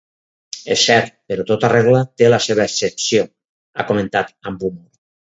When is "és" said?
0.75-0.85